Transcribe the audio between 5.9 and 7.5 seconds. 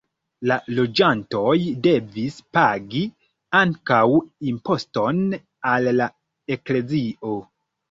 la eklezio.